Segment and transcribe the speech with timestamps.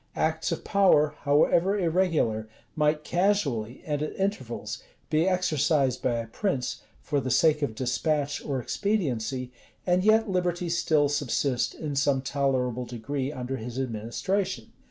[0.15, 4.81] Acts of power, however irregular, might casually, and at intervals,
[5.11, 9.51] be exercised by a prince, for the sake of despatch or expediency,
[9.85, 14.73] and yet liberty still subsist in some tolerable degree under his administration.